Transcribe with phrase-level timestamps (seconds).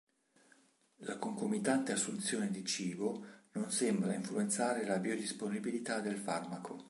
[1.01, 6.79] La concomitante assunzione di cibo non sembra influenzare la biodisponibilità del farmaco.